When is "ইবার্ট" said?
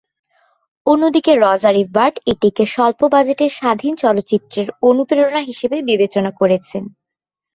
1.77-2.15